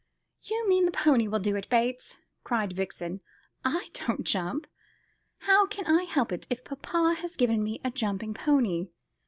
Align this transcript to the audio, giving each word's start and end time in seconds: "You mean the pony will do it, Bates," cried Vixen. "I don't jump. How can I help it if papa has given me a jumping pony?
"You 0.41 0.67
mean 0.67 0.87
the 0.87 0.91
pony 0.91 1.27
will 1.27 1.37
do 1.37 1.55
it, 1.55 1.69
Bates," 1.69 2.17
cried 2.43 2.73
Vixen. 2.73 3.21
"I 3.63 3.89
don't 3.93 4.23
jump. 4.23 4.65
How 5.41 5.67
can 5.67 5.85
I 5.85 6.05
help 6.05 6.31
it 6.31 6.47
if 6.49 6.63
papa 6.63 7.13
has 7.19 7.35
given 7.37 7.63
me 7.63 7.79
a 7.85 7.91
jumping 7.91 8.33
pony? 8.33 8.87